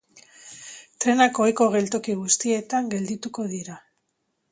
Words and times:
Trenak 1.03 1.41
ohiko 1.43 1.67
geltoki 1.75 2.15
guztietan 2.21 2.89
geldituko 2.95 3.47
dira. 3.53 3.77